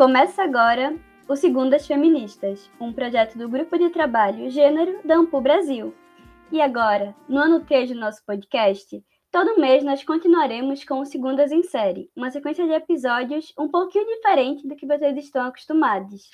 Começa 0.00 0.42
agora 0.42 0.98
o 1.28 1.36
Segundas 1.36 1.86
Feministas, 1.86 2.70
um 2.80 2.90
projeto 2.90 3.36
do 3.36 3.50
Grupo 3.50 3.76
de 3.76 3.90
Trabalho 3.90 4.48
Gênero 4.48 4.98
da 5.06 5.16
Ampu 5.16 5.42
Brasil. 5.42 5.94
E 6.50 6.58
agora, 6.58 7.14
no 7.28 7.38
ano 7.38 7.62
3 7.66 7.90
do 7.90 8.00
nosso 8.00 8.24
podcast, 8.24 9.04
todo 9.30 9.60
mês 9.60 9.84
nós 9.84 10.02
continuaremos 10.02 10.84
com 10.84 11.00
o 11.00 11.04
Segundas 11.04 11.52
em 11.52 11.62
Série, 11.62 12.10
uma 12.16 12.30
sequência 12.30 12.64
de 12.64 12.72
episódios 12.72 13.52
um 13.58 13.68
pouquinho 13.68 14.06
diferente 14.06 14.66
do 14.66 14.74
que 14.74 14.86
vocês 14.86 15.18
estão 15.18 15.44
acostumados. 15.44 16.30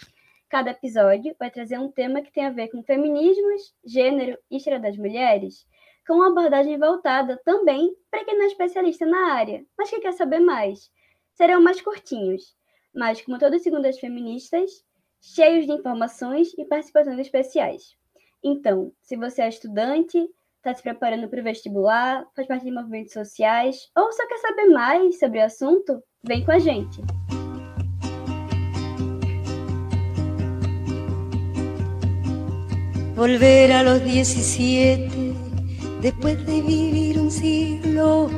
Cada 0.49 0.71
episódio 0.71 1.35
vai 1.37 1.51
trazer 1.51 1.81
um 1.81 1.91
tema 1.91 2.23
que 2.23 2.31
tem 2.31 2.47
a 2.47 2.51
ver 2.51 2.69
com 2.69 2.85
feminismos, 2.85 3.75
gênero 3.85 4.39
e 4.49 4.59
história 4.59 4.79
das 4.79 4.97
mulheres, 4.97 5.67
com 6.07 6.15
uma 6.15 6.29
abordagem 6.29 6.79
voltada 6.79 7.37
também 7.45 7.93
para 8.13 8.25
quem 8.25 8.39
não 8.39 8.45
é 8.45 8.47
especialista 8.47 9.05
na 9.05 9.33
área, 9.33 9.67
mas 9.77 9.91
que 9.91 9.99
quer 9.99 10.13
saber 10.13 10.39
mais. 10.39 10.89
Serão 11.35 11.61
mais 11.61 11.81
curtinhos, 11.83 12.55
mas 12.97 13.21
como 13.21 13.39
todas 13.39 13.63
segundas 13.63 13.99
feministas, 13.99 14.71
cheios 15.21 15.67
de 15.67 15.73
informações 15.73 16.49
e 16.57 16.65
participações 16.65 17.19
especiais. 17.19 17.95
Então, 18.43 18.93
se 19.03 19.17
você 19.17 19.43
é 19.43 19.49
estudante, 19.49 20.19
está 20.57 20.75
se 20.75 20.83
preparando 20.83 21.29
para 21.29 21.41
o 21.41 21.45
vestibular, 21.45 22.25
faz 22.35 22.49
parte 22.49 22.65
de 22.65 22.73
movimentos 22.73 23.13
sociais 23.13 23.89
ou 23.95 24.11
só 24.13 24.27
quer 24.27 24.39
saber 24.39 24.67
mais 24.71 25.19
sobre 25.19 25.39
o 25.39 25.45
assunto, 25.45 26.03
vem 26.23 26.45
com 26.45 26.53
a 26.53 26.59
gente. 26.59 27.03
Volver 33.15 33.73
a 33.73 33.83
los 33.83 34.01
17 34.01 35.09
después 36.01 36.39
de 36.45 36.61
vivir 36.61 37.19
un 37.19 37.31
siglo 37.31 38.29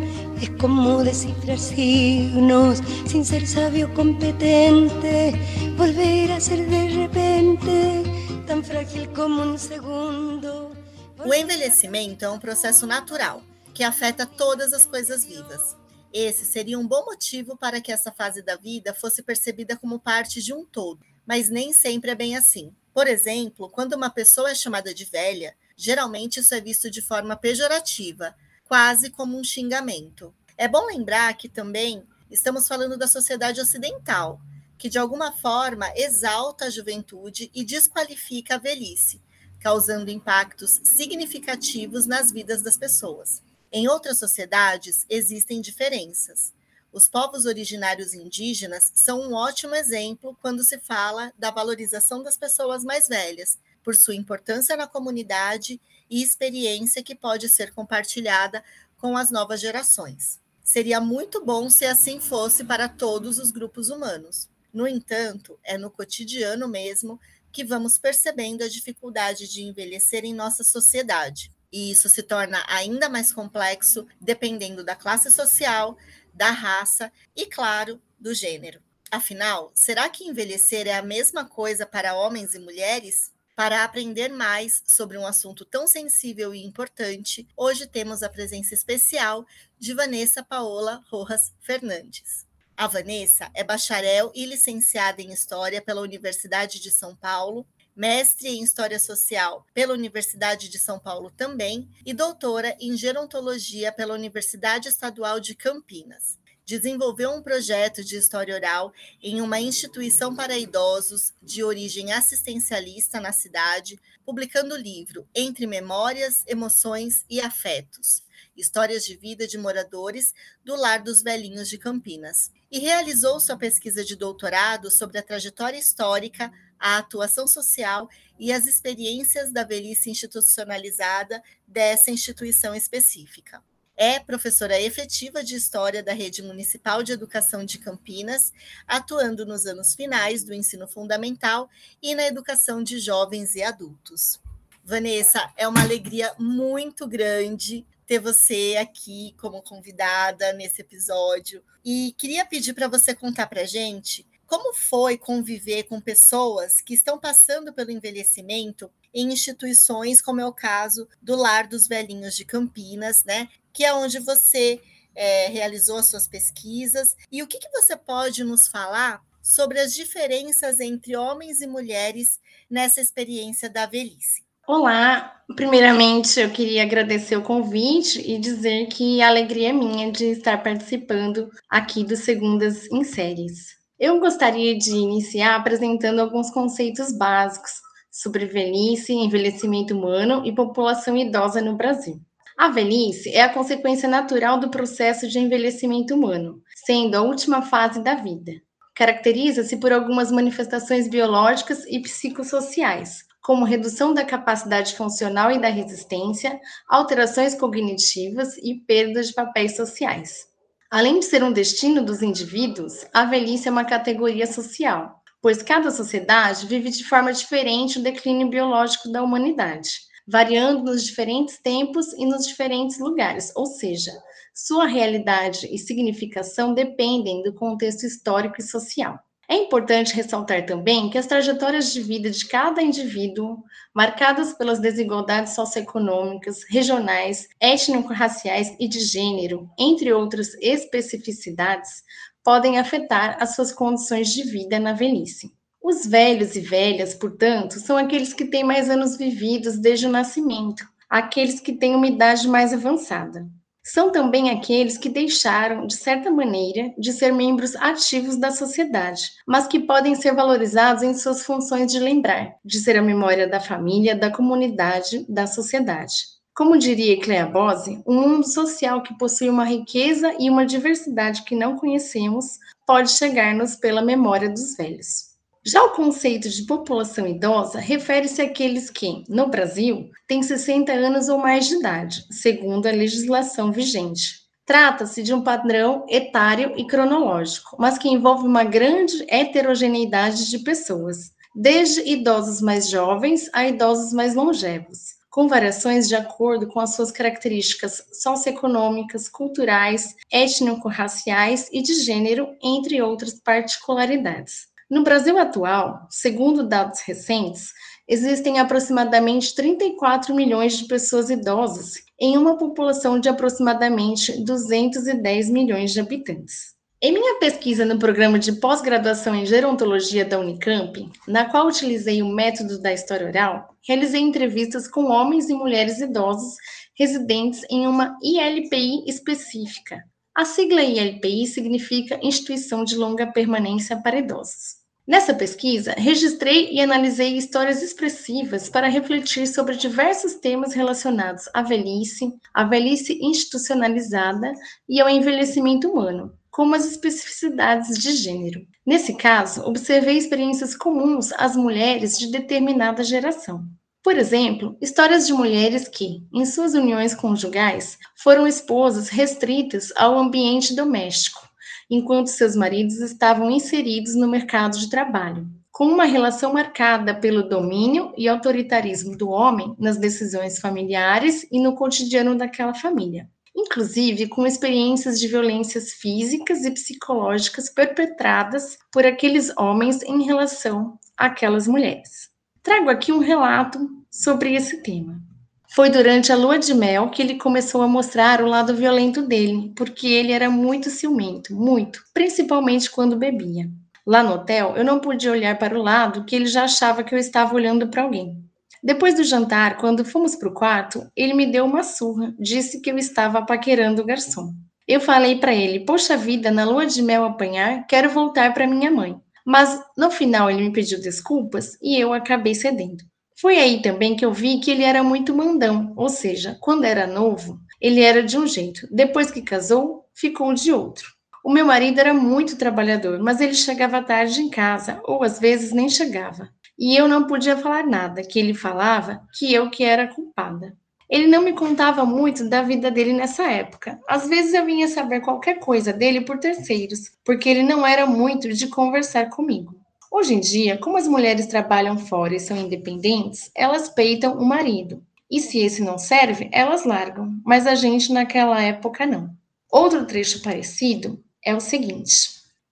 Es 0.40 0.50
como 0.50 1.02
descifrar 1.02 1.58
signos 1.58 2.78
sin 3.06 3.24
ser 3.24 3.46
sabio 3.46 3.92
competente, 3.92 5.32
volver 5.76 6.30
a 6.30 6.40
ser 6.40 6.64
de 6.66 6.88
repente 6.88 8.44
tão 8.46 8.62
frágil 8.62 9.12
como 9.12 9.42
um 9.42 9.58
segundo. 9.58 10.70
O 11.18 11.34
envelhecimento 11.34 12.24
é 12.24 12.30
um 12.30 12.38
processo 12.38 12.86
natural 12.86 13.42
que 13.74 13.82
afeta 13.82 14.24
todas 14.26 14.72
as 14.72 14.86
coisas 14.86 15.24
vivas. 15.24 15.76
Esse 16.12 16.44
seria 16.44 16.78
um 16.78 16.86
bom 16.86 17.04
motivo 17.04 17.56
para 17.56 17.80
que 17.80 17.92
essa 17.92 18.12
fase 18.12 18.40
da 18.40 18.56
vida 18.56 18.94
fosse 18.94 19.22
percebida 19.22 19.76
como 19.76 19.98
parte 19.98 20.40
de 20.40 20.54
um 20.54 20.64
todo, 20.64 21.00
mas 21.26 21.50
nem 21.50 21.72
sempre 21.72 22.12
é 22.12 22.14
bem 22.14 22.36
assim. 22.36 22.72
Por 22.94 23.06
exemplo, 23.06 23.68
quando 23.68 23.94
uma 23.94 24.08
pessoa 24.08 24.50
é 24.50 24.54
chamada 24.54 24.94
de 24.94 25.04
velha, 25.04 25.54
geralmente 25.76 26.40
isso 26.40 26.54
é 26.54 26.60
visto 26.60 26.90
de 26.90 27.02
forma 27.02 27.36
pejorativa, 27.36 28.34
quase 28.68 29.10
como 29.10 29.38
um 29.38 29.42
xingamento. 29.42 30.32
É 30.56 30.68
bom 30.68 30.84
lembrar 30.84 31.34
que 31.38 31.48
também 31.48 32.04
estamos 32.30 32.68
falando 32.68 32.98
da 32.98 33.06
sociedade 33.06 33.60
ocidental, 33.60 34.38
que 34.76 34.90
de 34.90 34.98
alguma 34.98 35.32
forma 35.32 35.90
exalta 35.96 36.66
a 36.66 36.70
juventude 36.70 37.50
e 37.54 37.64
desqualifica 37.64 38.56
a 38.56 38.58
velhice, 38.58 39.22
causando 39.58 40.10
impactos 40.10 40.80
significativos 40.84 42.06
nas 42.06 42.30
vidas 42.30 42.62
das 42.62 42.76
pessoas. 42.76 43.42
Em 43.72 43.88
outras 43.88 44.18
sociedades 44.18 45.06
existem 45.08 45.60
diferenças. 45.62 46.52
Os 46.92 47.08
povos 47.08 47.46
originários 47.46 48.12
indígenas 48.12 48.92
são 48.94 49.20
um 49.20 49.34
ótimo 49.34 49.74
exemplo 49.74 50.36
quando 50.40 50.62
se 50.62 50.78
fala 50.78 51.32
da 51.38 51.50
valorização 51.50 52.22
das 52.22 52.36
pessoas 52.36 52.84
mais 52.84 53.08
velhas, 53.08 53.58
por 53.82 53.94
sua 53.94 54.14
importância 54.14 54.76
na 54.76 54.86
comunidade 54.86 55.80
e 56.10 56.22
experiência 56.22 57.02
que 57.02 57.14
pode 57.14 57.48
ser 57.48 57.72
compartilhada 57.72 58.62
com 58.96 59.16
as 59.16 59.30
novas 59.30 59.60
gerações. 59.60 60.40
Seria 60.62 61.00
muito 61.00 61.44
bom 61.44 61.70
se 61.70 61.86
assim 61.86 62.20
fosse 62.20 62.64
para 62.64 62.88
todos 62.88 63.38
os 63.38 63.50
grupos 63.50 63.88
humanos. 63.88 64.48
No 64.72 64.86
entanto, 64.86 65.58
é 65.64 65.78
no 65.78 65.90
cotidiano 65.90 66.68
mesmo 66.68 67.18
que 67.50 67.64
vamos 67.64 67.98
percebendo 67.98 68.62
a 68.62 68.68
dificuldade 68.68 69.48
de 69.48 69.62
envelhecer 69.62 70.24
em 70.24 70.34
nossa 70.34 70.62
sociedade. 70.62 71.50
E 71.72 71.90
isso 71.90 72.08
se 72.08 72.22
torna 72.22 72.62
ainda 72.66 73.08
mais 73.08 73.32
complexo 73.32 74.06
dependendo 74.20 74.84
da 74.84 74.94
classe 74.94 75.30
social, 75.30 75.96
da 76.34 76.50
raça 76.50 77.10
e, 77.34 77.46
claro, 77.46 78.00
do 78.18 78.34
gênero. 78.34 78.82
Afinal, 79.10 79.70
será 79.74 80.08
que 80.08 80.24
envelhecer 80.24 80.86
é 80.86 80.94
a 80.94 81.02
mesma 81.02 81.44
coisa 81.44 81.86
para 81.86 82.14
homens 82.14 82.54
e 82.54 82.58
mulheres? 82.58 83.32
Para 83.58 83.82
aprender 83.82 84.28
mais 84.28 84.84
sobre 84.86 85.18
um 85.18 85.26
assunto 85.26 85.64
tão 85.64 85.84
sensível 85.84 86.54
e 86.54 86.64
importante, 86.64 87.44
hoje 87.56 87.88
temos 87.88 88.22
a 88.22 88.28
presença 88.28 88.72
especial 88.72 89.44
de 89.76 89.92
Vanessa 89.92 90.44
Paola 90.44 91.04
Rojas 91.10 91.52
Fernandes. 91.58 92.46
A 92.76 92.86
Vanessa 92.86 93.50
é 93.52 93.64
bacharel 93.64 94.30
e 94.32 94.46
licenciada 94.46 95.20
em 95.20 95.32
História 95.32 95.82
pela 95.82 96.02
Universidade 96.02 96.78
de 96.78 96.92
São 96.92 97.16
Paulo, 97.16 97.66
mestre 97.96 98.46
em 98.46 98.62
História 98.62 99.00
Social 99.00 99.66
pela 99.74 99.92
Universidade 99.92 100.68
de 100.68 100.78
São 100.78 101.00
Paulo 101.00 101.32
também 101.36 101.88
e 102.06 102.14
doutora 102.14 102.76
em 102.80 102.96
Gerontologia 102.96 103.90
pela 103.90 104.14
Universidade 104.14 104.88
Estadual 104.88 105.40
de 105.40 105.56
Campinas 105.56 106.38
desenvolveu 106.68 107.30
um 107.30 107.42
projeto 107.42 108.04
de 108.04 108.14
história 108.14 108.54
oral 108.54 108.92
em 109.22 109.40
uma 109.40 109.58
instituição 109.58 110.36
para 110.36 110.58
idosos 110.58 111.32
de 111.42 111.64
origem 111.64 112.12
assistencialista 112.12 113.18
na 113.18 113.32
cidade, 113.32 113.98
publicando 114.22 114.74
o 114.74 114.78
livro 114.78 115.26
Entre 115.34 115.66
Memórias, 115.66 116.44
Emoções 116.46 117.24
e 117.26 117.40
Afetos. 117.40 118.22
Histórias 118.54 119.02
de 119.06 119.16
vida 119.16 119.46
de 119.46 119.56
moradores 119.56 120.34
do 120.62 120.76
Lar 120.76 121.02
dos 121.02 121.22
Velhinhos 121.22 121.70
de 121.70 121.78
Campinas. 121.78 122.52
E 122.70 122.78
realizou 122.78 123.40
sua 123.40 123.56
pesquisa 123.56 124.04
de 124.04 124.14
doutorado 124.14 124.90
sobre 124.90 125.16
a 125.16 125.22
trajetória 125.22 125.78
histórica, 125.78 126.52
a 126.78 126.98
atuação 126.98 127.48
social 127.48 128.10
e 128.38 128.52
as 128.52 128.66
experiências 128.66 129.50
da 129.50 129.64
velhice 129.64 130.10
institucionalizada 130.10 131.42
dessa 131.66 132.10
instituição 132.10 132.74
específica. 132.74 133.64
É 134.00 134.20
professora 134.20 134.80
efetiva 134.80 135.42
de 135.42 135.56
História 135.56 136.04
da 136.04 136.12
Rede 136.12 136.40
Municipal 136.40 137.02
de 137.02 137.10
Educação 137.10 137.64
de 137.64 137.78
Campinas, 137.78 138.52
atuando 138.86 139.44
nos 139.44 139.66
anos 139.66 139.96
finais 139.96 140.44
do 140.44 140.54
ensino 140.54 140.86
fundamental 140.86 141.68
e 142.00 142.14
na 142.14 142.24
educação 142.24 142.80
de 142.80 143.00
jovens 143.00 143.56
e 143.56 143.62
adultos. 143.64 144.40
Vanessa, 144.84 145.52
é 145.56 145.66
uma 145.66 145.82
alegria 145.82 146.32
muito 146.38 147.08
grande 147.08 147.84
ter 148.06 148.20
você 148.20 148.76
aqui 148.80 149.34
como 149.36 149.60
convidada 149.62 150.52
nesse 150.52 150.80
episódio. 150.80 151.60
E 151.84 152.14
queria 152.16 152.46
pedir 152.46 152.74
para 152.74 152.86
você 152.86 153.12
contar 153.16 153.48
para 153.48 153.62
a 153.62 153.66
gente 153.66 154.24
como 154.48 154.74
foi 154.74 155.18
conviver 155.18 155.84
com 155.84 156.00
pessoas 156.00 156.80
que 156.80 156.94
estão 156.94 157.18
passando 157.18 157.70
pelo 157.72 157.90
envelhecimento 157.90 158.90
em 159.12 159.30
instituições, 159.30 160.22
como 160.22 160.40
é 160.40 160.46
o 160.46 160.52
caso 160.52 161.06
do 161.22 161.36
Lar 161.36 161.68
dos 161.68 161.86
Velhinhos 161.86 162.34
de 162.34 162.46
Campinas, 162.46 163.24
né? 163.24 163.48
Que 163.72 163.84
é 163.84 163.92
onde 163.92 164.18
você 164.18 164.80
é, 165.14 165.48
realizou 165.48 165.98
as 165.98 166.06
suas 166.06 166.26
pesquisas. 166.26 167.14
E 167.30 167.42
o 167.42 167.46
que, 167.46 167.58
que 167.58 167.70
você 167.70 167.94
pode 167.94 168.42
nos 168.42 168.66
falar 168.66 169.22
sobre 169.42 169.80
as 169.80 169.94
diferenças 169.94 170.80
entre 170.80 171.14
homens 171.14 171.60
e 171.60 171.66
mulheres 171.66 172.40
nessa 172.70 173.02
experiência 173.02 173.68
da 173.68 173.84
velhice? 173.84 174.42
Olá, 174.66 175.42
primeiramente 175.56 176.40
eu 176.40 176.50
queria 176.50 176.82
agradecer 176.82 177.36
o 177.36 177.42
convite 177.42 178.20
e 178.20 178.38
dizer 178.38 178.86
que 178.86 179.20
a 179.20 179.28
alegria 179.28 179.70
é 179.70 179.72
minha 179.72 180.10
de 180.10 180.26
estar 180.26 180.62
participando 180.62 181.50
aqui 181.68 182.04
do 182.04 182.16
Segundas 182.16 182.86
em 182.90 183.04
Séries. 183.04 183.77
Eu 183.98 184.20
gostaria 184.20 184.78
de 184.78 184.92
iniciar 184.92 185.56
apresentando 185.56 186.20
alguns 186.20 186.50
conceitos 186.50 187.10
básicos 187.10 187.72
sobre 188.12 188.46
velhice, 188.46 189.12
envelhecimento 189.12 189.92
humano 189.92 190.46
e 190.46 190.54
população 190.54 191.16
idosa 191.16 191.60
no 191.60 191.76
Brasil. 191.76 192.20
A 192.56 192.68
velhice 192.68 193.28
é 193.30 193.42
a 193.42 193.52
consequência 193.52 194.08
natural 194.08 194.60
do 194.60 194.70
processo 194.70 195.26
de 195.26 195.40
envelhecimento 195.40 196.14
humano, 196.14 196.62
sendo 196.86 197.16
a 197.16 197.22
última 197.22 197.60
fase 197.62 198.00
da 198.00 198.14
vida. 198.14 198.52
Caracteriza-se 198.94 199.76
por 199.78 199.92
algumas 199.92 200.30
manifestações 200.30 201.08
biológicas 201.08 201.84
e 201.88 202.00
psicossociais, 202.00 203.24
como 203.42 203.64
redução 203.64 204.14
da 204.14 204.24
capacidade 204.24 204.94
funcional 204.94 205.50
e 205.50 205.60
da 205.60 205.68
resistência, 205.68 206.60
alterações 206.88 207.52
cognitivas 207.56 208.56
e 208.58 208.76
perda 208.86 209.22
de 209.22 209.32
papéis 209.32 209.74
sociais. 209.74 210.47
Além 210.90 211.18
de 211.18 211.26
ser 211.26 211.44
um 211.44 211.52
destino 211.52 212.02
dos 212.02 212.22
indivíduos, 212.22 213.04
a 213.12 213.26
velhice 213.26 213.68
é 213.68 213.70
uma 213.70 213.84
categoria 213.84 214.46
social, 214.46 215.22
pois 215.42 215.62
cada 215.62 215.90
sociedade 215.90 216.66
vive 216.66 216.88
de 216.88 217.04
forma 217.04 217.30
diferente 217.30 217.98
o 217.98 218.02
declínio 218.02 218.48
biológico 218.48 219.12
da 219.12 219.22
humanidade, 219.22 219.90
variando 220.26 220.84
nos 220.84 221.04
diferentes 221.04 221.58
tempos 221.58 222.14
e 222.14 222.24
nos 222.24 222.46
diferentes 222.46 222.98
lugares, 222.98 223.52
ou 223.54 223.66
seja, 223.66 224.12
sua 224.54 224.86
realidade 224.86 225.68
e 225.70 225.76
significação 225.76 226.72
dependem 226.72 227.42
do 227.42 227.54
contexto 227.54 228.06
histórico 228.06 228.56
e 228.58 228.64
social. 228.64 229.18
É 229.50 229.54
importante 229.56 230.14
ressaltar 230.14 230.66
também 230.66 231.08
que 231.08 231.16
as 231.16 231.26
trajetórias 231.26 231.90
de 231.90 232.02
vida 232.02 232.28
de 232.30 232.46
cada 232.46 232.82
indivíduo, 232.82 233.64
marcadas 233.94 234.52
pelas 234.52 234.78
desigualdades 234.78 235.54
socioeconômicas, 235.54 236.64
regionais, 236.68 237.48
étnico-raciais 237.58 238.76
e 238.78 238.86
de 238.86 239.00
gênero, 239.00 239.66
entre 239.78 240.12
outras 240.12 240.52
especificidades, 240.60 242.02
podem 242.44 242.78
afetar 242.78 243.38
as 243.40 243.54
suas 243.54 243.72
condições 243.72 244.28
de 244.34 244.42
vida 244.42 244.78
na 244.78 244.92
velhice. 244.92 245.50
Os 245.82 246.04
velhos 246.04 246.54
e 246.54 246.60
velhas, 246.60 247.14
portanto, 247.14 247.80
são 247.80 247.96
aqueles 247.96 248.34
que 248.34 248.44
têm 248.44 248.62
mais 248.62 248.90
anos 248.90 249.16
vividos 249.16 249.78
desde 249.78 250.06
o 250.06 250.10
nascimento, 250.10 250.86
aqueles 251.08 251.58
que 251.58 251.72
têm 251.72 251.94
uma 251.94 252.06
idade 252.06 252.46
mais 252.46 252.74
avançada. 252.74 253.48
São 253.82 254.12
também 254.12 254.50
aqueles 254.50 254.98
que 254.98 255.08
deixaram, 255.08 255.86
de 255.86 255.94
certa 255.94 256.30
maneira, 256.30 256.92
de 256.98 257.12
ser 257.12 257.32
membros 257.32 257.74
ativos 257.76 258.36
da 258.36 258.50
sociedade, 258.50 259.30
mas 259.46 259.66
que 259.66 259.80
podem 259.80 260.14
ser 260.14 260.34
valorizados 260.34 261.02
em 261.02 261.14
suas 261.14 261.44
funções 261.44 261.90
de 261.90 261.98
lembrar, 261.98 262.56
de 262.64 262.78
ser 262.78 262.98
a 262.98 263.02
memória 263.02 263.48
da 263.48 263.60
família, 263.60 264.14
da 264.14 264.30
comunidade, 264.30 265.24
da 265.28 265.46
sociedade. 265.46 266.38
Como 266.54 266.76
diria 266.76 267.20
Clea 267.20 267.46
Bose, 267.46 268.02
um 268.04 268.20
mundo 268.20 268.46
social 268.46 269.02
que 269.02 269.16
possui 269.16 269.48
uma 269.48 269.64
riqueza 269.64 270.34
e 270.40 270.50
uma 270.50 270.66
diversidade 270.66 271.44
que 271.44 271.54
não 271.54 271.76
conhecemos 271.76 272.58
pode 272.84 273.12
chegar-nos 273.12 273.76
pela 273.76 274.02
memória 274.02 274.50
dos 274.50 274.76
velhos. 274.76 275.37
Já 275.70 275.84
o 275.84 275.90
conceito 275.90 276.48
de 276.48 276.64
população 276.64 277.26
idosa 277.26 277.78
refere-se 277.78 278.40
àqueles 278.40 278.88
que, 278.88 279.22
no 279.28 279.48
Brasil, 279.48 280.08
têm 280.26 280.42
60 280.42 280.90
anos 280.90 281.28
ou 281.28 281.36
mais 281.36 281.66
de 281.66 281.74
idade, 281.74 282.24
segundo 282.30 282.86
a 282.86 282.90
legislação 282.90 283.70
vigente. 283.70 284.48
Trata-se 284.64 285.22
de 285.22 285.34
um 285.34 285.42
padrão 285.42 286.06
etário 286.08 286.72
e 286.74 286.86
cronológico, 286.86 287.76
mas 287.78 287.98
que 287.98 288.08
envolve 288.08 288.46
uma 288.46 288.64
grande 288.64 289.22
heterogeneidade 289.28 290.48
de 290.48 290.60
pessoas, 290.60 291.32
desde 291.54 292.00
idosos 292.00 292.62
mais 292.62 292.88
jovens 292.88 293.50
a 293.52 293.68
idosos 293.68 294.14
mais 294.14 294.34
longevos, 294.34 295.16
com 295.28 295.48
variações 295.48 296.08
de 296.08 296.16
acordo 296.16 296.66
com 296.68 296.80
as 296.80 296.94
suas 296.94 297.12
características 297.12 298.04
socioeconômicas, 298.14 299.28
culturais, 299.28 300.14
étnico-raciais 300.32 301.68
e 301.70 301.82
de 301.82 301.92
gênero, 301.92 302.56
entre 302.62 303.02
outras 303.02 303.34
particularidades. 303.34 304.68
No 304.90 305.02
Brasil 305.02 305.36
atual, 305.38 306.06
segundo 306.08 306.66
dados 306.66 307.00
recentes, 307.00 307.74
existem 308.08 308.58
aproximadamente 308.58 309.54
34 309.54 310.34
milhões 310.34 310.78
de 310.78 310.86
pessoas 310.86 311.28
idosas 311.28 311.96
em 312.18 312.38
uma 312.38 312.56
população 312.56 313.20
de 313.20 313.28
aproximadamente 313.28 314.42
210 314.42 315.50
milhões 315.50 315.92
de 315.92 316.00
habitantes. 316.00 316.74
Em 317.02 317.12
minha 317.12 317.38
pesquisa 317.38 317.84
no 317.84 317.98
programa 317.98 318.38
de 318.38 318.52
pós-graduação 318.52 319.34
em 319.34 319.44
gerontologia 319.44 320.24
da 320.24 320.40
Unicamp, 320.40 321.06
na 321.28 321.44
qual 321.44 321.68
utilizei 321.68 322.22
o 322.22 322.28
método 322.34 322.80
da 322.80 322.90
história 322.90 323.26
oral, 323.26 323.76
realizei 323.86 324.22
entrevistas 324.22 324.88
com 324.88 325.04
homens 325.04 325.50
e 325.50 325.54
mulheres 325.54 326.00
idosos 326.00 326.54
residentes 326.98 327.60
em 327.70 327.86
uma 327.86 328.16
ILPI 328.22 329.04
específica. 329.06 330.02
A 330.34 330.44
sigla 330.44 330.82
ILPI 330.82 331.46
significa 331.46 332.18
Instituição 332.22 332.84
de 332.84 332.96
Longa 332.96 333.26
Permanência 333.26 334.00
para 334.02 334.18
Idosos. 334.18 334.77
Nessa 335.08 335.32
pesquisa, 335.32 335.94
registrei 335.96 336.68
e 336.70 336.82
analisei 336.82 337.34
histórias 337.38 337.82
expressivas 337.82 338.68
para 338.68 338.88
refletir 338.88 339.46
sobre 339.46 339.74
diversos 339.74 340.34
temas 340.34 340.74
relacionados 340.74 341.48
à 341.54 341.62
velhice, 341.62 342.30
à 342.52 342.62
velhice 342.62 343.18
institucionalizada 343.22 344.52
e 344.86 345.00
ao 345.00 345.08
envelhecimento 345.08 345.88
humano, 345.88 346.34
como 346.50 346.74
as 346.74 346.84
especificidades 346.84 347.98
de 347.98 348.12
gênero. 348.12 348.60
Nesse 348.84 349.14
caso, 349.14 349.62
observei 349.62 350.18
experiências 350.18 350.76
comuns 350.76 351.32
às 351.38 351.56
mulheres 351.56 352.18
de 352.18 352.30
determinada 352.30 353.02
geração. 353.02 353.64
Por 354.02 354.14
exemplo, 354.14 354.76
histórias 354.78 355.26
de 355.26 355.32
mulheres 355.32 355.88
que, 355.88 356.22
em 356.34 356.44
suas 356.44 356.74
uniões 356.74 357.14
conjugais, 357.14 357.96
foram 358.14 358.46
esposas 358.46 359.08
restritas 359.08 359.90
ao 359.96 360.18
ambiente 360.18 360.76
doméstico 360.76 361.47
enquanto 361.90 362.28
seus 362.28 362.54
maridos 362.54 363.00
estavam 363.00 363.50
inseridos 363.50 364.14
no 364.14 364.28
mercado 364.28 364.78
de 364.78 364.90
trabalho, 364.90 365.46
com 365.70 365.86
uma 365.86 366.04
relação 366.04 366.52
marcada 366.52 367.14
pelo 367.14 367.48
domínio 367.48 368.12
e 368.16 368.28
autoritarismo 368.28 369.16
do 369.16 369.28
homem 369.30 369.74
nas 369.78 369.96
decisões 369.96 370.58
familiares 370.58 371.46
e 371.52 371.60
no 371.60 371.74
cotidiano 371.74 372.34
daquela 372.36 372.74
família, 372.74 373.28
inclusive 373.54 374.26
com 374.26 374.46
experiências 374.46 375.20
de 375.20 375.28
violências 375.28 375.92
físicas 375.92 376.64
e 376.64 376.70
psicológicas 376.70 377.70
perpetradas 377.70 378.76
por 378.92 379.06
aqueles 379.06 379.56
homens 379.56 380.02
em 380.02 380.24
relação 380.24 380.98
àquelas 381.16 381.68
mulheres. 381.68 382.28
Trago 382.62 382.90
aqui 382.90 383.12
um 383.12 383.18
relato 383.18 383.78
sobre 384.10 384.54
esse 384.54 384.82
tema. 384.82 385.27
Foi 385.70 385.90
durante 385.90 386.32
a 386.32 386.36
lua 386.36 386.58
de 386.58 386.72
mel 386.72 387.10
que 387.10 387.20
ele 387.20 387.34
começou 387.34 387.82
a 387.82 387.88
mostrar 387.88 388.42
o 388.42 388.46
lado 388.46 388.74
violento 388.74 389.22
dele, 389.22 389.72
porque 389.76 390.06
ele 390.06 390.32
era 390.32 390.48
muito 390.48 390.88
ciumento, 390.88 391.54
muito, 391.54 392.02
principalmente 392.14 392.90
quando 392.90 393.16
bebia. 393.18 393.68
Lá 394.06 394.22
no 394.22 394.32
hotel, 394.32 394.74
eu 394.76 394.84
não 394.84 394.98
podia 394.98 395.30
olhar 395.30 395.58
para 395.58 395.78
o 395.78 395.82
lado 395.82 396.24
que 396.24 396.34
ele 396.34 396.46
já 396.46 396.64
achava 396.64 397.04
que 397.04 397.14
eu 397.14 397.18
estava 397.18 397.54
olhando 397.54 397.88
para 397.88 398.02
alguém. 398.02 398.42
Depois 398.82 399.14
do 399.14 399.24
jantar, 399.24 399.76
quando 399.76 400.04
fomos 400.04 400.34
para 400.34 400.48
o 400.48 400.54
quarto, 400.54 401.06
ele 401.14 401.34
me 401.34 401.44
deu 401.44 401.66
uma 401.66 401.82
surra, 401.82 402.34
disse 402.38 402.80
que 402.80 402.90
eu 402.90 402.96
estava 402.96 403.44
paquerando 403.44 404.00
o 404.00 404.06
garçom. 404.06 404.54
Eu 404.86 405.00
falei 405.00 405.38
para 405.38 405.54
ele: 405.54 405.80
Poxa 405.80 406.16
vida, 406.16 406.50
na 406.50 406.64
lua 406.64 406.86
de 406.86 407.02
mel 407.02 407.24
apanhar, 407.24 407.86
quero 407.86 408.08
voltar 408.08 408.54
para 408.54 408.66
minha 408.66 408.90
mãe. 408.90 409.20
Mas 409.44 409.78
no 409.96 410.10
final 410.10 410.50
ele 410.50 410.62
me 410.62 410.72
pediu 410.72 411.00
desculpas 411.00 411.76
e 411.82 412.00
eu 412.00 412.14
acabei 412.14 412.54
cedendo. 412.54 413.04
Foi 413.40 413.56
aí 413.56 413.80
também 413.80 414.16
que 414.16 414.24
eu 414.24 414.32
vi 414.32 414.58
que 414.58 414.68
ele 414.68 414.82
era 414.82 415.00
muito 415.00 415.32
mandão, 415.32 415.92
ou 415.96 416.08
seja, 416.08 416.58
quando 416.60 416.84
era 416.84 417.06
novo, 417.06 417.60
ele 417.80 418.00
era 418.00 418.20
de 418.20 418.36
um 418.36 418.48
jeito, 418.48 418.88
depois 418.90 419.30
que 419.30 419.42
casou, 419.42 420.06
ficou 420.12 420.52
de 420.52 420.72
outro. 420.72 421.06
O 421.44 421.52
meu 421.52 421.64
marido 421.64 422.00
era 422.00 422.12
muito 422.12 422.58
trabalhador, 422.58 423.20
mas 423.20 423.40
ele 423.40 423.54
chegava 423.54 424.02
tarde 424.02 424.40
em 424.40 424.50
casa, 424.50 425.00
ou 425.04 425.22
às 425.22 425.38
vezes 425.38 425.70
nem 425.70 425.88
chegava. 425.88 426.48
E 426.76 426.96
eu 427.00 427.06
não 427.06 427.28
podia 427.28 427.56
falar 427.56 427.86
nada, 427.86 428.22
que 428.22 428.40
ele 428.40 428.54
falava 428.54 429.22
que 429.38 429.54
eu 429.54 429.70
que 429.70 429.84
era 429.84 430.12
culpada. 430.12 430.76
Ele 431.08 431.28
não 431.28 431.42
me 431.42 431.52
contava 431.52 432.04
muito 432.04 432.48
da 432.48 432.60
vida 432.60 432.90
dele 432.90 433.12
nessa 433.12 433.44
época. 433.44 434.00
Às 434.08 434.28
vezes 434.28 434.52
eu 434.52 434.66
vinha 434.66 434.88
saber 434.88 435.20
qualquer 435.20 435.60
coisa 435.60 435.92
dele 435.92 436.22
por 436.22 436.38
terceiros, 436.38 437.12
porque 437.24 437.48
ele 437.48 437.62
não 437.62 437.86
era 437.86 438.04
muito 438.04 438.52
de 438.52 438.66
conversar 438.66 439.30
comigo. 439.30 439.77
Hoje 440.10 440.34
em 440.34 440.40
dia, 440.40 440.78
como 440.78 440.96
as 440.96 441.06
mulheres 441.06 441.46
trabalham 441.46 441.98
fora 441.98 442.34
e 442.34 442.40
são 442.40 442.56
independentes, 442.56 443.50
elas 443.54 443.90
peitam 443.90 444.38
o 444.38 444.44
marido. 444.44 445.02
E 445.30 445.40
se 445.40 445.58
esse 445.58 445.82
não 445.82 445.98
serve, 445.98 446.48
elas 446.50 446.84
largam. 446.84 447.38
Mas 447.44 447.66
a 447.66 447.74
gente 447.74 448.10
naquela 448.12 448.60
época 448.62 449.04
não. 449.04 449.30
Outro 449.70 450.06
trecho 450.06 450.40
parecido 450.40 451.22
é 451.44 451.54
o 451.54 451.60
seguinte, 451.60 452.30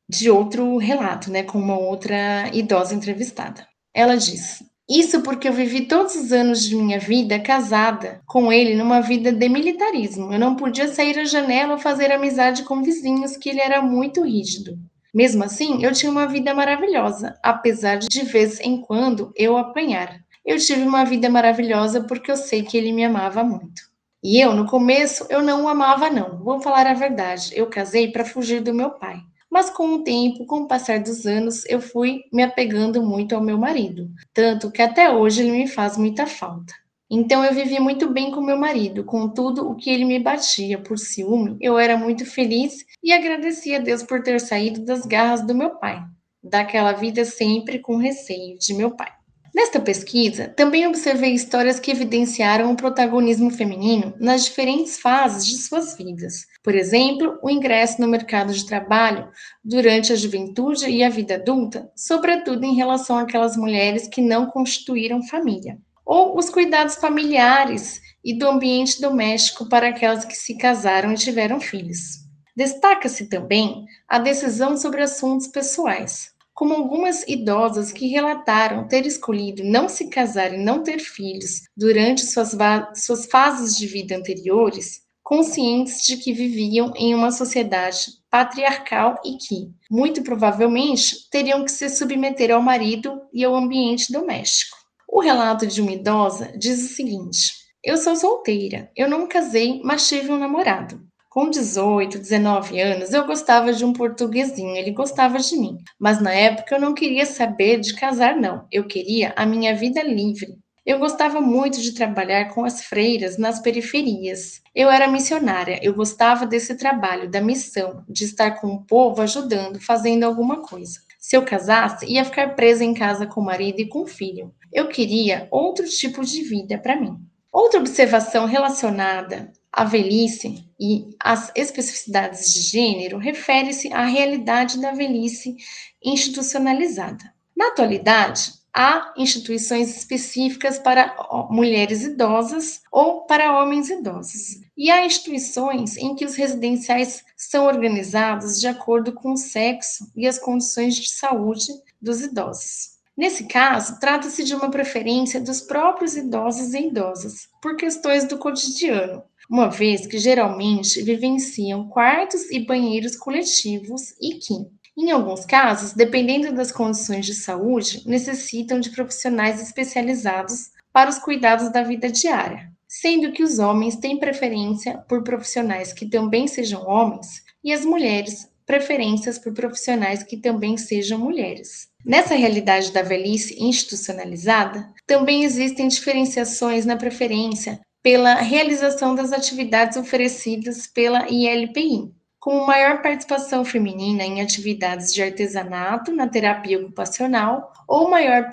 de 0.08 0.30
outro 0.30 0.78
relato, 0.78 1.30
né, 1.30 1.42
com 1.42 1.58
uma 1.58 1.78
outra 1.78 2.48
idosa 2.54 2.94
entrevistada. 2.94 3.66
Ela 3.92 4.16
diz: 4.16 4.62
Isso 4.88 5.20
porque 5.20 5.46
eu 5.46 5.52
vivi 5.52 5.82
todos 5.82 6.14
os 6.14 6.32
anos 6.32 6.64
de 6.64 6.74
minha 6.74 6.98
vida 6.98 7.38
casada 7.38 8.22
com 8.26 8.50
ele 8.50 8.74
numa 8.74 9.02
vida 9.02 9.30
de 9.30 9.48
militarismo. 9.50 10.32
Eu 10.32 10.38
não 10.38 10.56
podia 10.56 10.88
sair 10.88 11.18
à 11.18 11.24
janela 11.24 11.74
ou 11.74 11.78
fazer 11.78 12.10
amizade 12.10 12.62
com 12.62 12.82
vizinhos, 12.82 13.36
que 13.36 13.50
ele 13.50 13.60
era 13.60 13.82
muito 13.82 14.24
rígido. 14.24 14.78
Mesmo 15.16 15.44
assim, 15.44 15.82
eu 15.82 15.92
tinha 15.92 16.12
uma 16.12 16.26
vida 16.26 16.52
maravilhosa, 16.52 17.38
apesar 17.42 17.96
de 17.96 18.06
de 18.06 18.20
vez 18.20 18.60
em 18.60 18.82
quando 18.82 19.32
eu 19.34 19.56
apanhar. 19.56 20.20
Eu 20.44 20.58
tive 20.58 20.82
uma 20.82 21.06
vida 21.06 21.30
maravilhosa 21.30 22.02
porque 22.02 22.30
eu 22.30 22.36
sei 22.36 22.62
que 22.62 22.76
ele 22.76 22.92
me 22.92 23.02
amava 23.02 23.42
muito. 23.42 23.80
E 24.22 24.38
eu, 24.38 24.52
no 24.52 24.66
começo, 24.66 25.26
eu 25.30 25.42
não 25.42 25.64
o 25.64 25.68
amava 25.68 26.10
não. 26.10 26.36
Vou 26.44 26.60
falar 26.60 26.86
a 26.86 26.92
verdade. 26.92 27.50
Eu 27.54 27.66
casei 27.66 28.12
para 28.12 28.26
fugir 28.26 28.60
do 28.60 28.74
meu 28.74 28.90
pai. 28.90 29.16
Mas 29.50 29.70
com 29.70 29.94
o 29.94 30.04
tempo, 30.04 30.44
com 30.44 30.64
o 30.64 30.68
passar 30.68 31.00
dos 31.00 31.24
anos, 31.24 31.64
eu 31.64 31.80
fui 31.80 32.24
me 32.30 32.42
apegando 32.42 33.02
muito 33.02 33.34
ao 33.34 33.40
meu 33.40 33.56
marido, 33.56 34.10
tanto 34.34 34.70
que 34.70 34.82
até 34.82 35.10
hoje 35.10 35.40
ele 35.40 35.52
me 35.52 35.66
faz 35.66 35.96
muita 35.96 36.26
falta. 36.26 36.74
Então 37.08 37.44
eu 37.44 37.54
vivi 37.54 37.78
muito 37.78 38.10
bem 38.10 38.32
com 38.32 38.40
meu 38.40 38.56
marido, 38.56 39.04
com 39.04 39.28
tudo 39.28 39.70
o 39.70 39.76
que 39.76 39.88
ele 39.88 40.04
me 40.04 40.18
batia 40.18 40.76
por 40.76 40.98
ciúme, 40.98 41.56
eu 41.60 41.78
era 41.78 41.96
muito 41.96 42.26
feliz 42.26 42.84
e 43.00 43.12
agradecia 43.12 43.78
a 43.78 43.80
Deus 43.80 44.02
por 44.02 44.24
ter 44.24 44.40
saído 44.40 44.84
das 44.84 45.06
garras 45.06 45.46
do 45.46 45.54
meu 45.54 45.76
pai, 45.76 46.02
daquela 46.42 46.92
vida 46.92 47.24
sempre 47.24 47.78
com 47.78 47.96
receio 47.96 48.58
de 48.58 48.74
meu 48.74 48.90
pai. 48.90 49.12
Nesta 49.54 49.78
pesquisa, 49.78 50.48
também 50.48 50.86
observei 50.86 51.32
histórias 51.32 51.78
que 51.78 51.92
evidenciaram 51.92 52.72
o 52.72 52.76
protagonismo 52.76 53.50
feminino 53.50 54.12
nas 54.20 54.44
diferentes 54.44 54.98
fases 54.98 55.46
de 55.46 55.56
suas 55.58 55.96
vidas. 55.96 56.44
Por 56.62 56.74
exemplo, 56.74 57.38
o 57.40 57.48
ingresso 57.48 58.00
no 58.00 58.08
mercado 58.08 58.52
de 58.52 58.66
trabalho 58.66 59.30
durante 59.64 60.12
a 60.12 60.16
juventude 60.16 60.90
e 60.90 61.04
a 61.04 61.08
vida 61.08 61.36
adulta, 61.36 61.88
sobretudo 61.96 62.64
em 62.64 62.74
relação 62.74 63.16
àquelas 63.16 63.56
mulheres 63.56 64.08
que 64.08 64.20
não 64.20 64.46
constituíram 64.46 65.22
família 65.22 65.78
ou 66.06 66.38
os 66.38 66.48
cuidados 66.48 66.94
familiares 66.94 68.00
e 68.24 68.32
do 68.32 68.48
ambiente 68.48 69.00
doméstico 69.00 69.68
para 69.68 69.88
aquelas 69.88 70.24
que 70.24 70.36
se 70.36 70.56
casaram 70.56 71.12
e 71.12 71.16
tiveram 71.16 71.60
filhos. 71.60 72.24
Destaca-se 72.56 73.28
também 73.28 73.84
a 74.08 74.18
decisão 74.18 74.76
sobre 74.76 75.02
assuntos 75.02 75.48
pessoais, 75.48 76.30
como 76.54 76.72
algumas 76.72 77.22
idosas 77.28 77.92
que 77.92 78.06
relataram 78.06 78.88
ter 78.88 79.04
escolhido 79.04 79.62
não 79.62 79.88
se 79.88 80.08
casar 80.08 80.54
e 80.54 80.56
não 80.56 80.82
ter 80.82 81.00
filhos 81.00 81.62
durante 81.76 82.24
suas, 82.24 82.56
suas 82.94 83.26
fases 83.26 83.76
de 83.76 83.86
vida 83.86 84.16
anteriores, 84.16 85.02
conscientes 85.22 86.06
de 86.06 86.16
que 86.16 86.32
viviam 86.32 86.92
em 86.96 87.14
uma 87.14 87.32
sociedade 87.32 88.06
patriarcal 88.30 89.20
e 89.24 89.36
que, 89.36 89.70
muito 89.90 90.22
provavelmente, 90.22 91.28
teriam 91.30 91.64
que 91.64 91.72
se 91.72 91.90
submeter 91.90 92.52
ao 92.52 92.62
marido 92.62 93.20
e 93.34 93.44
ao 93.44 93.54
ambiente 93.54 94.10
doméstico. 94.12 94.85
O 95.08 95.20
relato 95.20 95.66
de 95.66 95.80
uma 95.80 95.92
idosa 95.92 96.52
diz 96.58 96.84
o 96.84 96.94
seguinte: 96.94 97.52
Eu 97.82 97.96
sou 97.96 98.16
solteira, 98.16 98.90
eu 98.96 99.08
não 99.08 99.28
casei, 99.28 99.80
mas 99.84 100.08
tive 100.08 100.32
um 100.32 100.38
namorado. 100.38 101.00
Com 101.30 101.48
18, 101.50 102.18
19 102.18 102.80
anos, 102.80 103.12
eu 103.12 103.26
gostava 103.26 103.72
de 103.72 103.84
um 103.84 103.92
portuguesinho, 103.92 104.74
ele 104.74 104.90
gostava 104.90 105.38
de 105.38 105.56
mim. 105.56 105.76
Mas 106.00 106.20
na 106.20 106.32
época 106.32 106.74
eu 106.74 106.80
não 106.80 106.94
queria 106.94 107.26
saber 107.26 107.78
de 107.78 107.94
casar, 107.94 108.34
não. 108.34 108.66
Eu 108.72 108.86
queria 108.86 109.32
a 109.36 109.46
minha 109.46 109.76
vida 109.76 110.02
livre. 110.02 110.58
Eu 110.84 110.98
gostava 110.98 111.40
muito 111.40 111.80
de 111.80 111.92
trabalhar 111.92 112.54
com 112.54 112.64
as 112.64 112.82
freiras 112.84 113.36
nas 113.36 113.60
periferias. 113.60 114.62
Eu 114.74 114.88
era 114.90 115.08
missionária, 115.08 115.78
eu 115.82 115.92
gostava 115.94 116.46
desse 116.46 116.76
trabalho, 116.76 117.30
da 117.30 117.40
missão, 117.40 118.04
de 118.08 118.24
estar 118.24 118.60
com 118.60 118.68
o 118.68 118.84
povo 118.84 119.20
ajudando, 119.20 119.80
fazendo 119.80 120.24
alguma 120.24 120.62
coisa. 120.62 121.00
Se 121.26 121.36
eu 121.36 121.44
casasse, 121.44 122.06
ia 122.06 122.24
ficar 122.24 122.54
presa 122.54 122.84
em 122.84 122.94
casa 122.94 123.26
com 123.26 123.40
o 123.40 123.44
marido 123.44 123.80
e 123.80 123.88
com 123.88 124.02
o 124.02 124.06
filho. 124.06 124.54
Eu 124.72 124.86
queria 124.86 125.48
outro 125.50 125.84
tipo 125.84 126.24
de 126.24 126.40
vida 126.42 126.78
para 126.78 126.94
mim. 126.94 127.16
Outra 127.52 127.80
observação 127.80 128.46
relacionada 128.46 129.52
à 129.72 129.82
velhice 129.82 130.64
e 130.78 131.16
às 131.18 131.50
especificidades 131.56 132.54
de 132.54 132.60
gênero 132.60 133.18
refere-se 133.18 133.92
à 133.92 134.04
realidade 134.04 134.80
da 134.80 134.92
velhice 134.92 135.56
institucionalizada. 136.00 137.34
Na 137.56 137.70
atualidade, 137.70 138.52
há 138.76 139.14
instituições 139.16 139.96
específicas 139.96 140.78
para 140.78 141.16
mulheres 141.50 142.02
idosas 142.02 142.82
ou 142.92 143.22
para 143.22 143.58
homens 143.58 143.88
idosos. 143.88 144.60
E 144.76 144.90
há 144.90 145.06
instituições 145.06 145.96
em 145.96 146.14
que 146.14 146.26
os 146.26 146.34
residenciais 146.34 147.24
são 147.34 147.64
organizados 147.64 148.60
de 148.60 148.68
acordo 148.68 149.14
com 149.14 149.32
o 149.32 149.36
sexo 149.38 150.12
e 150.14 150.26
as 150.26 150.38
condições 150.38 150.94
de 150.94 151.08
saúde 151.08 151.68
dos 152.00 152.20
idosos. 152.20 152.96
Nesse 153.16 153.44
caso, 153.44 153.98
trata-se 153.98 154.44
de 154.44 154.54
uma 154.54 154.70
preferência 154.70 155.40
dos 155.40 155.62
próprios 155.62 156.14
idosos 156.14 156.74
e 156.74 156.88
idosas, 156.88 157.48
por 157.62 157.74
questões 157.76 158.28
do 158.28 158.36
cotidiano, 158.36 159.22
uma 159.48 159.70
vez 159.70 160.06
que 160.06 160.18
geralmente 160.18 161.02
vivenciam 161.02 161.88
quartos 161.88 162.50
e 162.50 162.60
banheiros 162.66 163.16
coletivos 163.16 164.14
e 164.20 164.34
que, 164.34 164.54
em 164.96 165.10
alguns 165.10 165.44
casos, 165.44 165.92
dependendo 165.92 166.52
das 166.52 166.72
condições 166.72 167.26
de 167.26 167.34
saúde, 167.34 168.02
necessitam 168.06 168.80
de 168.80 168.90
profissionais 168.90 169.60
especializados 169.60 170.70
para 170.92 171.10
os 171.10 171.18
cuidados 171.18 171.70
da 171.70 171.82
vida 171.82 172.10
diária, 172.10 172.72
sendo 172.88 173.30
que 173.32 173.42
os 173.42 173.58
homens 173.58 173.96
têm 173.96 174.18
preferência 174.18 174.98
por 175.08 175.22
profissionais 175.22 175.92
que 175.92 176.06
também 176.06 176.46
sejam 176.48 176.86
homens 176.86 177.42
e 177.62 177.72
as 177.72 177.84
mulheres 177.84 178.48
preferências 178.64 179.38
por 179.38 179.52
profissionais 179.52 180.22
que 180.22 180.36
também 180.36 180.76
sejam 180.76 181.18
mulheres. 181.18 181.88
Nessa 182.04 182.34
realidade 182.34 182.92
da 182.92 183.02
velhice 183.02 183.62
institucionalizada, 183.62 184.92
também 185.06 185.44
existem 185.44 185.88
diferenciações 185.88 186.86
na 186.86 186.96
preferência 186.96 187.80
pela 188.02 188.34
realização 188.34 189.14
das 189.14 189.32
atividades 189.32 189.96
oferecidas 189.96 190.86
pela 190.86 191.28
ILPI, 191.28 192.12
com 192.46 192.64
maior 192.64 193.02
participação 193.02 193.64
feminina 193.64 194.22
em 194.22 194.40
atividades 194.40 195.12
de 195.12 195.20
artesanato 195.20 196.12
na 196.12 196.28
terapia 196.28 196.78
ocupacional 196.78 197.72
ou 197.88 198.08
maior 198.08 198.52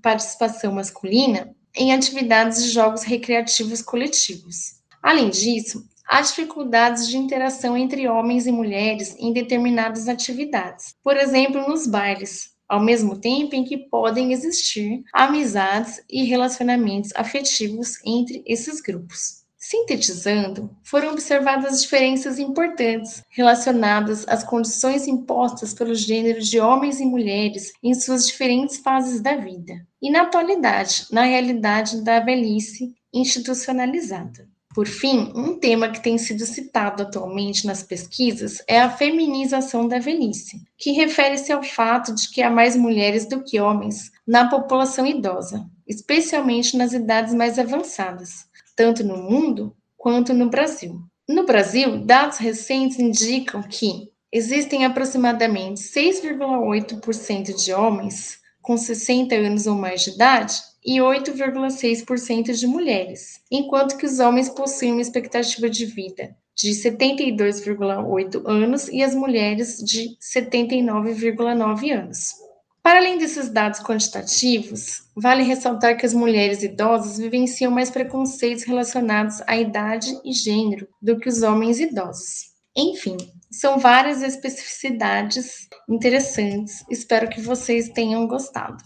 participação 0.00 0.72
masculina 0.72 1.54
em 1.74 1.92
atividades 1.92 2.64
de 2.64 2.70
jogos 2.70 3.02
recreativos 3.02 3.82
coletivos. 3.82 4.76
Além 5.02 5.28
disso, 5.28 5.86
há 6.08 6.22
dificuldades 6.22 7.06
de 7.08 7.18
interação 7.18 7.76
entre 7.76 8.08
homens 8.08 8.46
e 8.46 8.50
mulheres 8.50 9.14
em 9.18 9.34
determinadas 9.34 10.08
atividades, 10.08 10.94
por 11.04 11.18
exemplo, 11.18 11.68
nos 11.68 11.86
bailes, 11.86 12.52
ao 12.66 12.82
mesmo 12.82 13.18
tempo 13.18 13.54
em 13.54 13.64
que 13.64 13.76
podem 13.76 14.32
existir 14.32 15.04
amizades 15.12 16.02
e 16.08 16.24
relacionamentos 16.24 17.10
afetivos 17.14 17.98
entre 18.02 18.42
esses 18.46 18.80
grupos. 18.80 19.44
Sintetizando, 19.68 20.70
foram 20.80 21.10
observadas 21.10 21.82
diferenças 21.82 22.38
importantes 22.38 23.24
relacionadas 23.28 24.24
às 24.28 24.44
condições 24.44 25.08
impostas 25.08 25.74
pelos 25.74 26.02
gêneros 26.02 26.46
de 26.46 26.60
homens 26.60 27.00
e 27.00 27.04
mulheres 27.04 27.72
em 27.82 27.92
suas 27.92 28.28
diferentes 28.28 28.76
fases 28.76 29.20
da 29.20 29.34
vida, 29.34 29.84
e 30.00 30.08
na 30.08 30.22
atualidade, 30.22 31.06
na 31.10 31.24
realidade 31.24 32.00
da 32.04 32.20
velhice 32.20 32.94
institucionalizada. 33.12 34.48
Por 34.72 34.86
fim, 34.86 35.32
um 35.34 35.58
tema 35.58 35.88
que 35.88 36.00
tem 36.00 36.16
sido 36.16 36.46
citado 36.46 37.02
atualmente 37.02 37.66
nas 37.66 37.82
pesquisas 37.82 38.62
é 38.68 38.80
a 38.80 38.88
feminização 38.88 39.88
da 39.88 39.98
velhice, 39.98 40.62
que 40.78 40.92
refere-se 40.92 41.50
ao 41.50 41.64
fato 41.64 42.14
de 42.14 42.30
que 42.30 42.40
há 42.40 42.48
mais 42.48 42.76
mulheres 42.76 43.26
do 43.26 43.42
que 43.42 43.58
homens 43.58 44.12
na 44.24 44.48
população 44.48 45.04
idosa, 45.04 45.68
especialmente 45.88 46.76
nas 46.76 46.92
idades 46.92 47.34
mais 47.34 47.58
avançadas 47.58 48.46
tanto 48.76 49.02
no 49.02 49.16
mundo 49.16 49.74
quanto 49.96 50.32
no 50.32 50.48
Brasil. 50.48 51.00
No 51.28 51.44
Brasil, 51.44 52.04
dados 52.04 52.38
recentes 52.38 53.00
indicam 53.00 53.62
que 53.62 54.08
existem 54.30 54.84
aproximadamente 54.84 55.80
6,8% 55.80 57.56
de 57.56 57.72
homens 57.72 58.38
com 58.62 58.76
60 58.76 59.34
anos 59.34 59.66
ou 59.66 59.74
mais 59.74 60.02
de 60.02 60.10
idade 60.10 60.60
e 60.84 60.98
8,6% 60.98 62.52
de 62.52 62.66
mulheres, 62.66 63.40
enquanto 63.50 63.96
que 63.96 64.06
os 64.06 64.20
homens 64.20 64.48
possuem 64.48 64.92
uma 64.92 65.00
expectativa 65.00 65.68
de 65.68 65.86
vida 65.86 66.36
de 66.56 66.70
72,8 66.70 68.42
anos 68.46 68.88
e 68.88 69.02
as 69.02 69.14
mulheres 69.14 69.76
de 69.78 70.16
79,9 70.20 71.92
anos. 71.92 72.45
Para 72.86 73.00
além 73.00 73.18
desses 73.18 73.48
dados 73.48 73.80
quantitativos, 73.80 75.02
vale 75.16 75.42
ressaltar 75.42 75.96
que 75.96 76.06
as 76.06 76.14
mulheres 76.14 76.62
idosas 76.62 77.18
vivenciam 77.18 77.68
mais 77.68 77.90
preconceitos 77.90 78.62
relacionados 78.62 79.42
à 79.44 79.56
idade 79.56 80.16
e 80.24 80.32
gênero 80.32 80.86
do 81.02 81.18
que 81.18 81.28
os 81.28 81.42
homens 81.42 81.80
idosos. 81.80 82.52
Enfim, 82.76 83.16
são 83.50 83.80
várias 83.80 84.22
especificidades 84.22 85.68
interessantes. 85.88 86.84
Espero 86.88 87.28
que 87.28 87.40
vocês 87.40 87.88
tenham 87.88 88.24
gostado. 88.28 88.84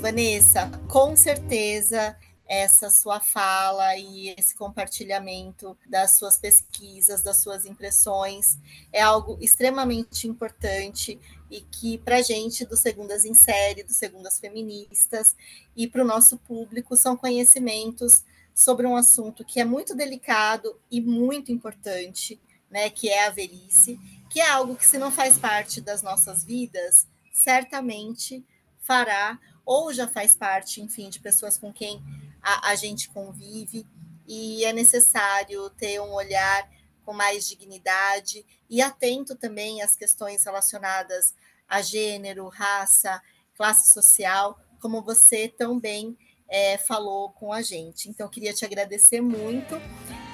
Vanessa, 0.00 0.68
com 0.88 1.14
certeza 1.14 2.16
essa 2.48 2.88
sua 2.88 3.20
fala 3.20 3.94
e 3.96 4.30
esse 4.38 4.54
compartilhamento 4.54 5.76
das 5.86 6.12
suas 6.16 6.38
pesquisas, 6.38 7.22
das 7.22 7.42
suas 7.42 7.66
impressões, 7.66 8.58
é 8.90 9.02
algo 9.02 9.36
extremamente 9.38 10.26
importante 10.26 11.20
e 11.50 11.60
que 11.60 11.98
para 11.98 12.16
a 12.16 12.22
gente 12.22 12.64
do 12.64 12.76
Segundas 12.76 13.26
em 13.26 13.34
Série, 13.34 13.82
do 13.82 13.92
Segundas 13.92 14.40
Feministas 14.40 15.36
e 15.76 15.86
para 15.86 16.02
o 16.02 16.06
nosso 16.06 16.38
público 16.38 16.96
são 16.96 17.16
conhecimentos 17.16 18.24
sobre 18.54 18.86
um 18.86 18.96
assunto 18.96 19.44
que 19.44 19.60
é 19.60 19.64
muito 19.64 19.94
delicado 19.94 20.80
e 20.90 21.02
muito 21.02 21.52
importante, 21.52 22.40
né, 22.70 22.88
que 22.88 23.10
é 23.10 23.26
a 23.26 23.30
velhice, 23.30 24.00
que 24.30 24.40
é 24.40 24.48
algo 24.48 24.74
que 24.74 24.86
se 24.86 24.98
não 24.98 25.12
faz 25.12 25.38
parte 25.38 25.80
das 25.82 26.02
nossas 26.02 26.44
vidas, 26.44 27.06
certamente 27.30 28.44
fará 28.80 29.38
ou 29.64 29.92
já 29.92 30.08
faz 30.08 30.34
parte, 30.34 30.80
enfim, 30.80 31.10
de 31.10 31.20
pessoas 31.20 31.58
com 31.58 31.70
quem 31.70 32.02
a, 32.42 32.70
a 32.70 32.74
gente 32.74 33.08
convive 33.08 33.86
e 34.26 34.64
é 34.64 34.72
necessário 34.72 35.70
ter 35.70 36.00
um 36.00 36.12
olhar 36.12 36.68
com 37.04 37.12
mais 37.12 37.48
dignidade 37.48 38.44
e 38.68 38.82
atento 38.82 39.34
também 39.34 39.80
às 39.82 39.96
questões 39.96 40.44
relacionadas 40.44 41.34
a 41.68 41.82
gênero, 41.82 42.48
raça, 42.48 43.20
classe 43.56 43.92
social, 43.92 44.58
como 44.80 45.02
você 45.02 45.48
também 45.48 46.16
é, 46.48 46.78
falou 46.78 47.30
com 47.30 47.52
a 47.52 47.60
gente. 47.60 48.08
Então, 48.08 48.28
queria 48.28 48.54
te 48.54 48.64
agradecer 48.64 49.20
muito 49.20 49.76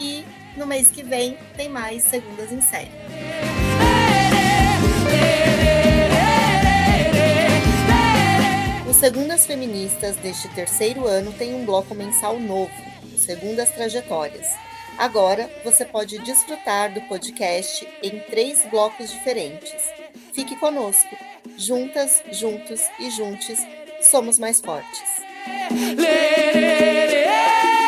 e 0.00 0.24
no 0.56 0.66
mês 0.66 0.90
que 0.90 1.02
vem 1.02 1.36
tem 1.56 1.68
mais 1.68 2.04
Segundas 2.04 2.52
em 2.52 2.60
Série. 2.60 2.90
Segundas 9.04 9.44
Feministas 9.44 10.16
deste 10.16 10.48
terceiro 10.54 11.06
ano 11.06 11.30
tem 11.30 11.54
um 11.54 11.66
bloco 11.66 11.94
mensal 11.94 12.40
novo, 12.40 12.72
o 13.14 13.18
Segundas 13.18 13.68
Trajetórias. 13.68 14.48
Agora 14.96 15.50
você 15.62 15.84
pode 15.84 16.16
desfrutar 16.20 16.90
do 16.94 17.02
podcast 17.02 17.86
em 18.02 18.18
três 18.20 18.64
blocos 18.70 19.12
diferentes. 19.12 19.74
Fique 20.32 20.56
conosco. 20.56 21.14
Juntas, 21.58 22.22
juntos 22.32 22.80
e 22.98 23.10
juntes, 23.10 23.58
somos 24.00 24.38
mais 24.38 24.58
fortes. 24.58 25.02
Lê, 25.98 26.52
lê, 26.54 27.06
lê, 27.06 27.83